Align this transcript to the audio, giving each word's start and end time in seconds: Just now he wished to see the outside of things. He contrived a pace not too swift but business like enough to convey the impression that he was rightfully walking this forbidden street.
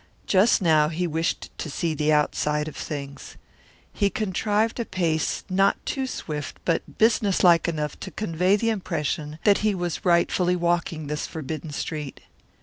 Just 0.25 0.63
now 0.63 0.89
he 0.89 1.05
wished 1.05 1.55
to 1.59 1.69
see 1.69 1.93
the 1.93 2.11
outside 2.11 2.67
of 2.67 2.75
things. 2.75 3.37
He 3.93 4.09
contrived 4.09 4.79
a 4.79 4.85
pace 4.85 5.43
not 5.47 5.77
too 5.85 6.07
swift 6.07 6.57
but 6.65 6.97
business 6.97 7.43
like 7.43 7.67
enough 7.67 7.99
to 7.99 8.09
convey 8.09 8.55
the 8.55 8.71
impression 8.71 9.37
that 9.43 9.59
he 9.59 9.75
was 9.75 10.03
rightfully 10.03 10.55
walking 10.55 11.05
this 11.05 11.27
forbidden 11.27 11.69
street. 11.71 12.21